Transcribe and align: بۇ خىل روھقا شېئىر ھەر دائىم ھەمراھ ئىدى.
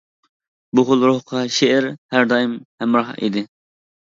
بۇ 0.79 0.83
خىل 0.87 1.05
روھقا 1.07 1.43
شېئىر 1.57 1.87
ھەر 2.15 2.27
دائىم 2.33 2.57
ھەمراھ 2.85 3.13
ئىدى. 3.21 3.47